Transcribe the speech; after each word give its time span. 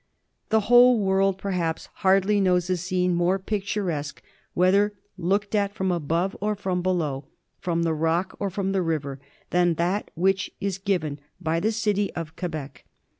The 0.49 0.61
whole 0.61 0.99
world, 0.99 1.37
perhaps, 1.37 1.87
hardly 1.97 2.43
holds 2.43 2.71
a 2.71 2.77
scene 2.77 3.13
more 3.13 3.37
picturesque, 3.37 4.23
whether 4.55 4.93
looked 5.15 5.53
at 5.53 5.75
from 5.75 5.91
above 5.91 6.35
or 6.41 6.55
from 6.55 6.81
below, 6.81 7.25
from 7.59 7.83
the 7.83 7.93
rock 7.93 8.35
or 8.39 8.49
from 8.49 8.71
the 8.71 8.81
river, 8.81 9.19
than 9.51 9.75
that 9.75 10.09
which 10.15 10.49
is 10.59 10.79
given 10.79 11.19
by 11.39 11.59
the 11.59 11.71
city 11.71 12.11
of 12.15 12.35
Quebec. 12.35 12.83